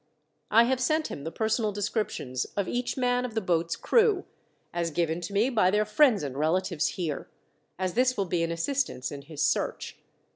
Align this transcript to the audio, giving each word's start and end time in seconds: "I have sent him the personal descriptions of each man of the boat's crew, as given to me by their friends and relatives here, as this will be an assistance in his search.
"I 0.49 0.63
have 0.63 0.79
sent 0.79 1.11
him 1.11 1.25
the 1.25 1.31
personal 1.31 1.71
descriptions 1.71 2.45
of 2.57 2.67
each 2.67 2.97
man 2.97 3.23
of 3.23 3.35
the 3.35 3.39
boat's 3.39 3.75
crew, 3.75 4.25
as 4.73 4.89
given 4.89 5.21
to 5.21 5.31
me 5.33 5.51
by 5.51 5.69
their 5.69 5.85
friends 5.85 6.23
and 6.23 6.35
relatives 6.35 6.87
here, 6.97 7.29
as 7.77 7.93
this 7.93 8.17
will 8.17 8.25
be 8.25 8.41
an 8.41 8.51
assistance 8.51 9.11
in 9.11 9.21
his 9.21 9.43
search. 9.43 9.99